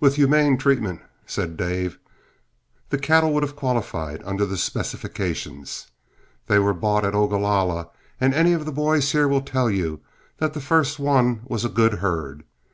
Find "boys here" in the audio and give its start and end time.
8.72-9.26